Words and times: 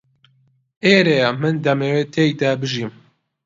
ئێرەیە 0.85 1.29
من 1.41 1.55
دەمەوێت 1.65 2.09
تێیدا 2.15 2.51
بژیم. 2.61 2.91